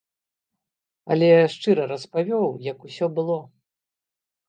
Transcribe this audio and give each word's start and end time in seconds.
Але 1.17 1.29
шчыра 1.57 1.83
распавёў, 1.93 2.47
як 2.73 2.77
усё 2.91 3.15
было. 3.21 3.41